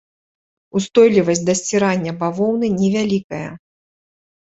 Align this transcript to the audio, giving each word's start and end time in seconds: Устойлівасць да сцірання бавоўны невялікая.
Устойлівасць 0.81 1.43
да 1.51 1.55
сцірання 1.61 2.17
бавоўны 2.25 2.67
невялікая. 2.83 3.47